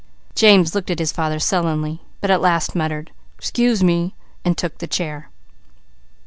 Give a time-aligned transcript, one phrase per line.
[0.33, 4.87] James looked at his father sullenly, but at last muttered, "Excuse me," and took the
[4.87, 5.29] chair.